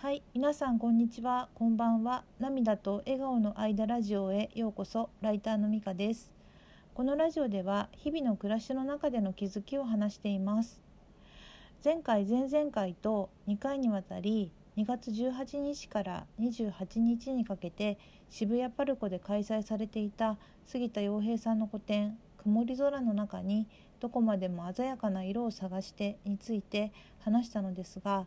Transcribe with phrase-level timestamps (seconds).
[0.00, 2.22] はい、皆さんこんにちは、こんばんは。
[2.38, 5.10] 涙と笑顔の間ラジオへようこそ。
[5.22, 6.30] ライターのみかです。
[6.94, 10.80] このラジオでは日々の暮らしの中での気づきを話しています。
[11.84, 17.98] 前回、前々回と2回にわたり2月18日から28日にかけて
[18.30, 23.66] 渋谷パルコで開催されていた杉田洋平さんの個展「曇り空の中に
[23.98, 28.26] どこまでも鮮やかな色を探して」について話したのですが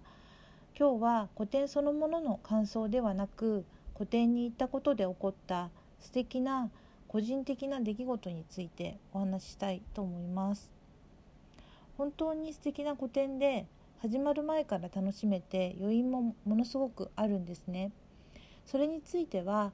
[0.77, 6.69] 今日は個展そのものの感想ではなく個展に行ったことで起こった素敵な
[7.07, 10.71] 個人的な出来事についてお話ししたいと思います。
[11.97, 13.67] 本当に素敵な個展で
[13.99, 17.91] 始まる前から楽しめて余韻もものすごくあるんですね。
[18.65, 19.73] それについては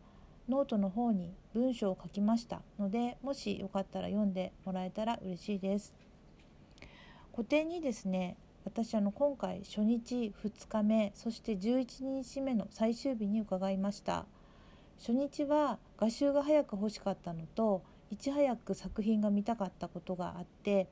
[0.49, 5.93] ノートの方に文章を書きましたのでもしよかったら読んでもらえたら嬉しいです。
[7.31, 8.35] 個展にですね
[8.67, 14.25] 私あの今回初日2日目そして11日目の最終日に伺いました。
[14.99, 20.89] 初日は画集が早く欲しかったのといち早く作品が見たかったことがあって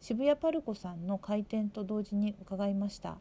[0.00, 3.16] 渋谷パルコさんの開店と同時に伺いました。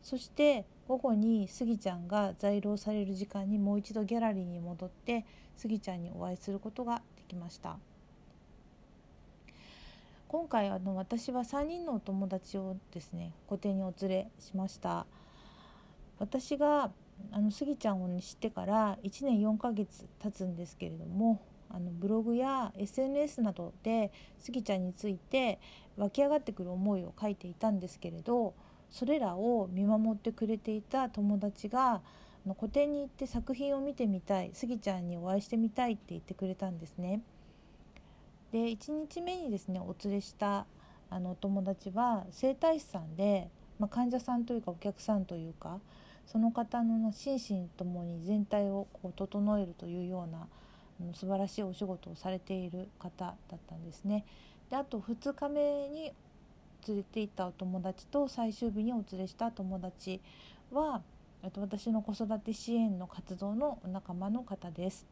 [0.00, 7.76] そして午後にスギちゃんが在廊される時間にもう一度ギャラリーに戻ってスギちゃんにお会いすることができました。
[10.34, 15.06] 今回あの私は3人のお友達をですね個展にお連れしました
[16.18, 16.90] 私が
[17.30, 21.40] あのスギちゃんを知ってから1年4ヶ月経つんですけれども
[21.70, 25.60] あのブログや SNS などでスギちゃんについて
[25.96, 28.54] 湧き上がってくる思いを書いていたんですけれど
[28.90, 32.02] それらを見守ってくれていた友達が
[32.58, 37.20] 個展に行って作品を見てみたいスギちゃんにお会いしてみたいって言ってくれたんですね。
[38.54, 40.64] で1日目にですねお連れした
[41.10, 43.48] あのお友達は整体師さんで、
[43.80, 45.80] まあ、患者さんというかお客さんというか
[46.24, 50.46] その方の心身ともに全体をこう整えるというような
[51.14, 54.24] 素晴らしいお仕事をされている方だったんですね。
[54.70, 56.12] であと2日目に
[56.86, 60.20] 連れて行ったお友達と最終日にお連れした友達
[60.70, 61.02] は
[61.42, 65.08] 私の子育て支援の活動の仲間の方です。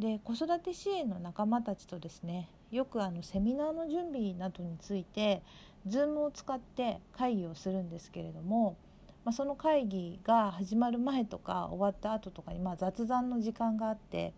[0.00, 5.42] で子育て支援の仲間たちとですねよくあのセミナーの準備などについて
[5.86, 8.76] Zoom を使って会議をするんですけれども、
[9.24, 14.32] まあ、その会議が始まる前とか終わった後とかにまあ雑談の時間があって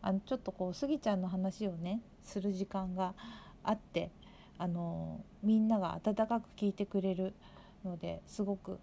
[0.00, 3.14] あのちょっとこうスギちゃんの話をねする時間が
[3.62, 4.10] あって
[4.56, 7.34] あのみんなが温かく聞いてくれる
[7.84, 8.78] のですごく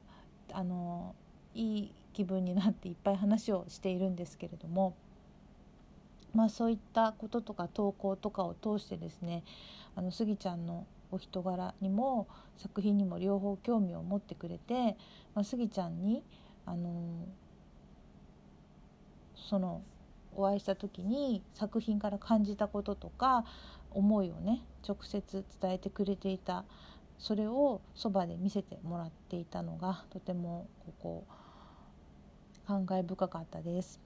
[0.53, 1.15] あの
[1.55, 4.95] いい気分になっていっぱい話をしているんですけれども。
[6.35, 9.43] まあ、そういったこととか投稿とかを通してですね
[9.95, 14.97] あのスギちゃんのお人柄にも作品にも両方興味を持ってくれて、
[15.33, 16.23] まあ、スギちゃんに
[16.65, 17.25] あの
[19.49, 19.81] その
[20.35, 23.45] お会いした時に作品から感じたこととか
[23.91, 26.65] 思いをね直接伝えてくれていた
[27.17, 31.27] それをそばで見せてもらっていたのがとてもここ
[32.67, 34.04] 感慨深かったです。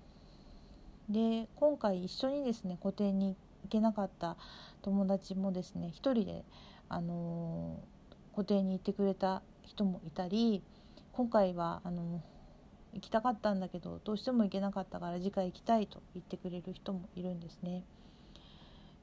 [1.10, 4.38] で今回一緒にですね個展に行けなかった
[4.84, 6.44] 友達もですね一人で、
[6.88, 10.62] あのー、個展に行ってくれた人もいたり
[11.14, 17.84] 今回はあのー、行きたかったんだけどどうしても行けなかったから次回行きたいと言ってくれる人もいるんですね。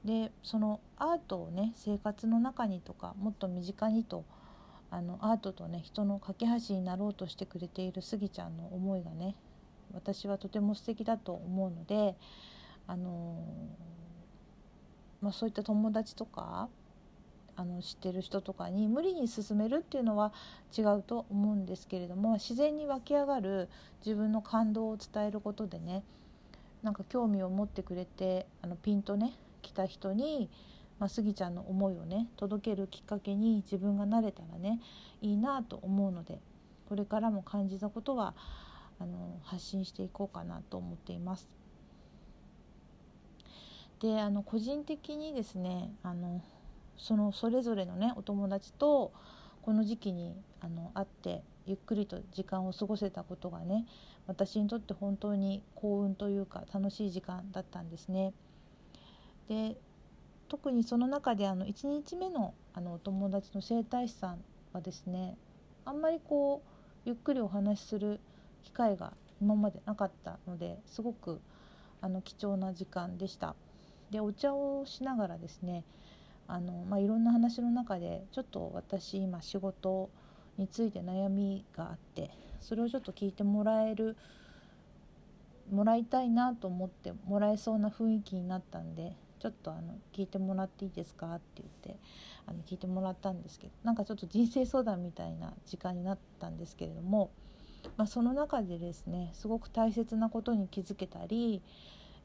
[0.05, 4.25] でそのアートをね生活の中にとかもっと身近にと
[4.89, 9.35] あのアートとね人の架け橋になろうとしてくれているスギちゃんの思いがね
[9.93, 12.17] 私はとても素敵だと思うので
[12.87, 13.43] あの、
[15.21, 16.69] まあ、そういった友達とか
[17.57, 20.33] あの知ってる人とかに無理に進めるっていうのは
[20.77, 23.69] 違うと思うんですけれども自然に湧き上がる
[24.05, 26.05] 自分の感動を伝えることでね
[26.83, 29.33] なんか興味を持ってくれてあのピンとね
[29.63, 30.51] 来た人に、
[30.99, 34.81] まあ、スギちゃんの思いをね届けるきっかけに自分がなれたらね
[35.23, 36.39] いいなと思うので
[36.89, 38.35] これからも感じたことは
[38.99, 41.51] あの発信していこうかなと思っています。
[44.01, 46.43] であの個人的にですねあの
[46.97, 49.13] そのそれぞれのねお友達と
[49.63, 53.87] この時期にあの会ってゆっくりと時間を過ごせたことがね
[54.27, 58.33] 私にとって本当に幸運というか楽しい時間だったんですね。
[59.49, 59.77] で
[60.49, 65.37] 特にその中であの1日目のあのお友達の整体師さんはですね
[65.85, 66.69] あんまりこう
[67.05, 68.21] ゆっくりお話しする
[68.67, 71.41] 機会が今までなかったのですごく
[72.01, 73.55] あの貴重な時間でした。
[74.11, 75.85] でお茶をしながらですね
[76.47, 80.11] あの、まあ、いろんな話の中でちょっと私今仕事
[80.59, 82.31] について悩みがあって
[82.61, 84.17] それをちょっと聞いてもらえる
[85.73, 92.01] もらいたいなと思ってもらえそうな雰囲気になったんでちょっとあの聞いてもらっていいですか?」って言って
[92.47, 97.31] あの聞いてもらったんですけどなんかちょっと人生相談みたいな時間になったんですけれども、
[97.97, 101.63] まあ、その中でですねすごく大切なことに気づけたり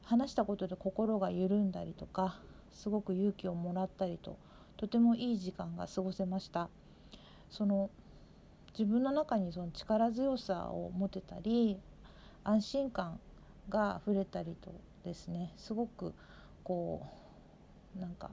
[0.04, 2.40] 話したことで心が緩んだりとか
[2.72, 4.38] すごく勇気をもらったりと
[4.78, 6.70] とてもいい時間が過ごせました
[7.50, 7.90] その
[8.78, 11.78] 自分の中にその力強さを持てたり
[12.44, 13.20] 安心感
[13.70, 14.74] が溢れたりと
[15.04, 16.14] ですねすごく
[16.64, 17.06] こ
[17.98, 18.32] うなんか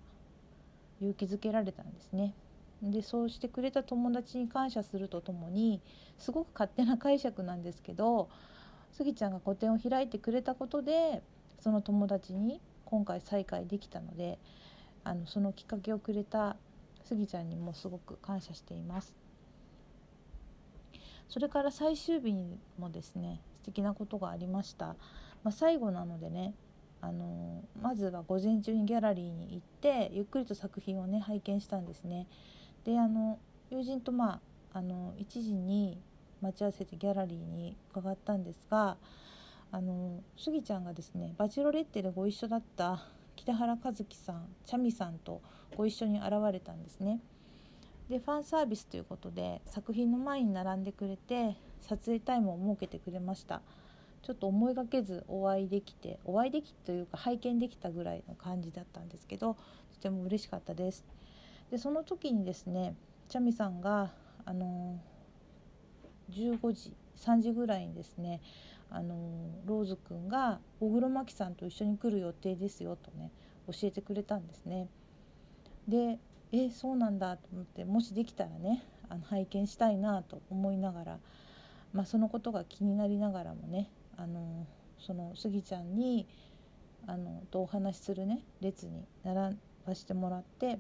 [1.01, 2.35] 勇気づけられたんですね。
[2.83, 5.81] でそうしてくれた友達に感謝するとともに
[6.19, 8.29] すごく勝手な解釈なんですけど
[8.93, 11.23] スギちゃんが個展を開いてくれたことで
[11.61, 14.39] その友達に今回再会できたので
[15.05, 16.57] あのそのきっかけをくれた
[17.05, 19.17] スギちゃんにもすごく感謝しています。
[21.29, 22.35] それから最終日
[22.79, 24.97] もですね素敵なことがありました、
[25.45, 26.55] まあ、最後なのでね
[27.01, 32.27] あのまずは午前中にギャラリーに行ってゆっくりと作品をね拝見したんですね。
[32.89, 33.39] であの
[33.71, 34.41] 友人とま
[34.73, 36.01] ああの1時に
[36.41, 38.97] 待ち合わせてギャラリーに伺ったんですが
[39.71, 43.03] あのスギちゃんがですねバチロレッテでご一緒だった
[43.37, 45.43] 北原和樹さんチャミさんと
[45.77, 47.21] ご一緒に現れたんですね。
[48.09, 53.61] でファンサービスということで作品の前に並んでくれて撮影タイムを設けてくれました。
[54.23, 59.55] ちょっと思いがけずお会いできてお会いできというか拝見できたぐらいの感じだったんですけど
[59.93, 61.05] とても嬉しかったです
[61.71, 62.95] でその時にですね
[63.29, 64.13] チャミさんが
[64.45, 64.99] あの
[66.31, 68.41] 15時3時ぐらいにですね
[68.91, 69.15] あの
[69.67, 73.31] ローズくんが小黒摩季さんと一緒に来る予定ですよとね
[73.67, 74.89] 教えてくれたんですね。
[75.87, 76.19] で
[76.53, 81.19] えそうなんだと思ってもしできたらねあの拝見したいなと思いながら、
[81.93, 84.67] まあ、そのことが気になりながらもねあの
[84.99, 86.27] そのスギちゃんに
[87.07, 89.57] あのとお話しするね列に並
[89.87, 90.79] ばしてもらって、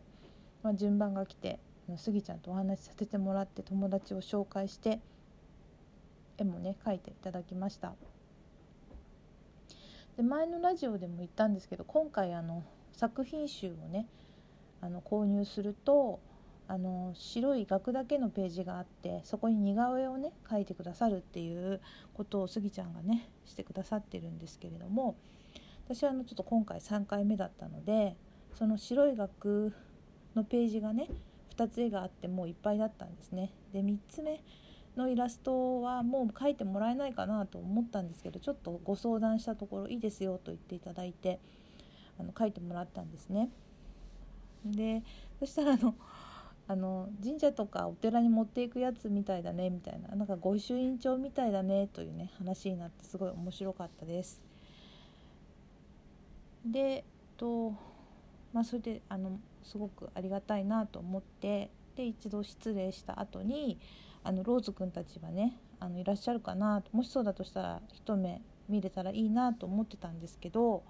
[0.63, 1.59] まあ、順番が来て
[1.97, 5.01] スギちゃんとお話しさせてもらって友達を紹介して
[6.37, 7.95] 絵もね描いていただきました。
[10.17, 14.07] で前のラジオでも言ったんですけど今回あの作品集をね
[14.81, 16.21] あの購入すると
[16.67, 21.81] あの白い額だけのページがあってそこに似顔絵をね描いてくださるっていう
[22.15, 25.17] ことをスギちゃんがねしてくださってるんですけれども
[25.87, 28.17] 私はあのちょっと今回3回目だったので
[28.55, 29.73] その白い額
[30.39, 31.09] のページがね
[31.57, 33.51] 2つ絵があってもういっぱいだったんですね。
[33.73, 34.41] で3つ目
[34.97, 41.39] のイラストはもう描いてもらえないかなと思ったんですけどちょっとご相談したところいいですよと言っていただいて
[42.19, 43.51] あの描いてもらったんですね。
[44.65, 45.03] で
[45.39, 45.95] そしたらあの
[46.71, 54.41] あの神社とかお寺に持っていくやつみたいだねみたいななんか御朱印帳みたいだねというね話になってすごい面白かったです。
[56.67, 57.05] で
[57.37, 57.73] と
[58.53, 63.79] まあそれであのすごくありがたいなと思ってで一度失礼した後に
[64.25, 70.83] あのローズくんたちはねあのいらっしゃるかなもしそうだとしたら一目見れたらいいなと思ってたんですけど、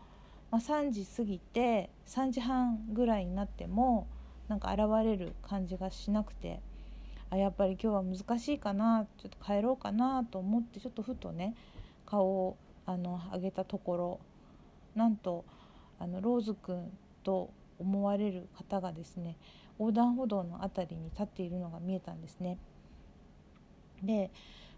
[0.51, 4.09] まあ、3時過ぎて3時半ぐらいになっても
[4.49, 6.61] なんか現れる感じがしなくて
[7.31, 11.55] あやっぱり今日は難しいかなちょっと帰ろうかなと思ってちょっとふとね
[12.07, 12.57] 顔を
[12.87, 14.21] あの上げたところ
[14.95, 15.45] なんと
[15.99, 16.91] あのローズくん
[17.23, 19.37] と思われる方がですね
[19.79, 22.59] 横断歩道の辺りに立っているのが見えたんですね。
[24.03, 24.31] で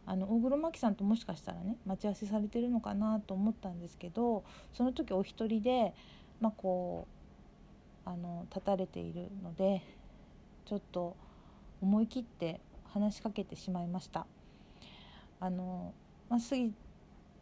[0.06, 5.94] あの大黒摩季さんともしかしたらね待ち合わせされてるのかなと思ったんですけどその時お一人で、
[6.40, 7.06] まあ、こ
[8.06, 9.82] うあの立たれているので
[10.64, 11.16] ちょっと
[11.82, 14.26] 思い切って話しかけてしまいました。
[15.38, 15.94] あの
[16.28, 16.73] まあ、スギ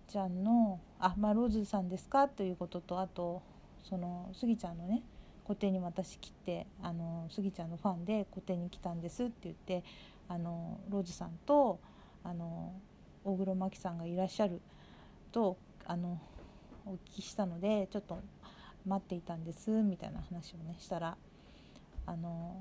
[0.07, 3.43] ちゃんの「あまあ、ローズさんですか?」ということとあと
[3.85, 5.03] そのスギちゃんのね
[5.45, 9.83] 個展に私来てあのスギちゃんのファンで個展に来たんですって言って
[10.29, 11.81] あのローズさんと
[12.23, 12.75] あの
[13.25, 14.61] 大黒摩季さんがいらっしゃる
[15.33, 15.57] と
[15.87, 16.21] あの
[16.87, 18.19] お聞きしたのでちょっと
[18.87, 21.17] 待っていたんですみたいな話をねしたら
[22.07, 22.57] あの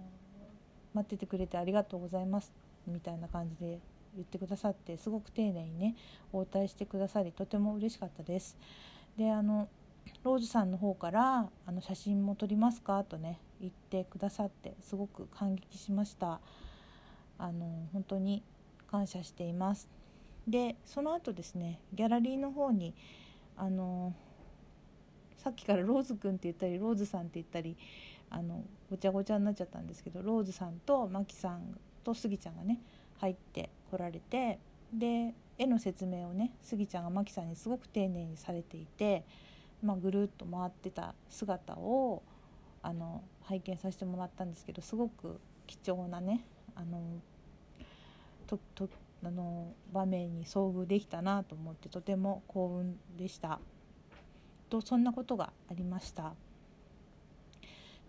[0.93, 2.53] 待っててくれてありがとうございます
[2.85, 3.79] みたいな感じで
[4.15, 5.95] 言ってくださってすごく丁寧にね
[6.33, 8.57] 応対してくださりとても嬉しかったです。
[9.17, 9.67] であの
[10.23, 16.39] ローズさんの方から「あの写真も撮りますか?」とね言ってくださってすごく感激しました
[17.37, 18.43] あの本当に
[18.89, 19.87] 感謝しています
[20.47, 22.93] でその後ですねギャラリーの方に
[23.57, 24.13] あの
[25.37, 27.77] さっきからローズくんって言ったりローズさんって言ったり
[28.29, 32.79] あのごちゃごちゃになっちゃったんですけどローズさんとマキさんとスギちゃんがね
[33.17, 34.59] 入ってこられて
[34.93, 39.25] で絵の説明をねスギちゃんがマキさんにすごく丁寧にされていて、
[39.83, 42.23] まあ、ぐるっと回ってた姿を
[42.81, 46.43] あの拝見させてもらったんですけどすごく貴重なね
[46.75, 46.99] あの
[48.47, 48.89] とと
[49.23, 53.59] あの場面に遭遇できたなと思ってとても幸運でした。
[54.69, 56.33] とそんなことがありました。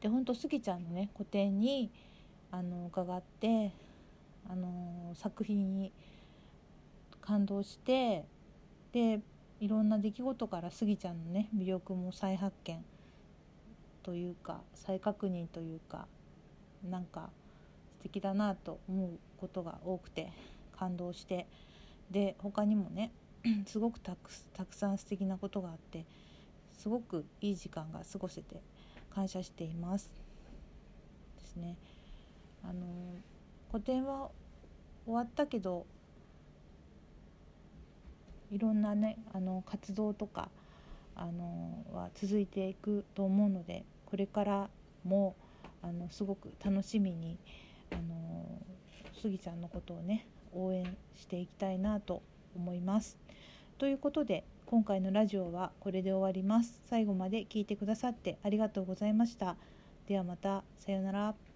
[0.00, 1.90] で本当スギちゃんのね個展に
[2.50, 3.72] あの伺って
[4.48, 5.92] あの作品に
[7.20, 8.24] 感動して
[8.92, 9.20] で
[9.60, 12.84] いろんな出来事からスギちゃんのね魅力も再発見
[14.02, 16.06] というか再確認というか
[16.88, 17.30] なんか
[17.96, 20.32] 素敵だなと思うことが多くて
[20.78, 21.46] 感動して
[22.10, 23.10] で他にもね
[23.66, 26.04] すごくたくたくさん素敵なことがあって
[26.72, 28.62] すごくいい時間が過ごせて
[29.10, 30.10] 感謝しています。
[31.40, 31.76] ですね。
[32.62, 32.86] あの
[33.72, 34.30] 個展は
[35.04, 35.86] 終わったけど
[38.50, 40.48] いろんなねあの活動とか
[41.14, 44.70] あのは続いていくと思うのでこれから
[45.04, 45.34] も
[45.82, 47.36] あのすごく楽しみに
[47.92, 48.44] あの
[49.20, 50.84] スギちゃんのことをね応援
[51.16, 52.22] していきたいなと
[52.56, 53.16] 思います。
[53.78, 56.80] ということで今回のラジオはこれで終わります。
[56.86, 59.56] 最後まで聞いてくださってありがとうございました。
[60.06, 61.47] ではまたさようなら。